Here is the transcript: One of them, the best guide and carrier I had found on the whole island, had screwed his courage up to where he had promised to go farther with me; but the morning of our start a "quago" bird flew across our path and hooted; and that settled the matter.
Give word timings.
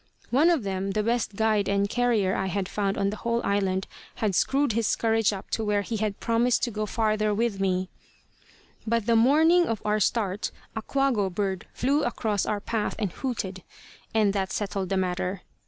One 0.31 0.49
of 0.49 0.63
them, 0.63 0.89
the 0.89 1.03
best 1.03 1.35
guide 1.35 1.69
and 1.69 1.87
carrier 1.87 2.35
I 2.35 2.47
had 2.47 2.67
found 2.67 2.97
on 2.97 3.11
the 3.11 3.17
whole 3.17 3.39
island, 3.43 3.85
had 4.15 4.33
screwed 4.33 4.71
his 4.71 4.95
courage 4.95 5.31
up 5.31 5.51
to 5.51 5.63
where 5.63 5.83
he 5.83 5.97
had 5.97 6.19
promised 6.19 6.63
to 6.63 6.71
go 6.71 6.87
farther 6.87 7.35
with 7.35 7.59
me; 7.59 7.87
but 8.87 9.05
the 9.05 9.15
morning 9.15 9.67
of 9.67 9.79
our 9.85 9.99
start 9.99 10.49
a 10.75 10.81
"quago" 10.81 11.29
bird 11.29 11.67
flew 11.71 12.03
across 12.03 12.47
our 12.47 12.59
path 12.59 12.95
and 12.97 13.11
hooted; 13.11 13.61
and 14.11 14.33
that 14.33 14.51
settled 14.51 14.89
the 14.89 14.97
matter. 14.97 15.43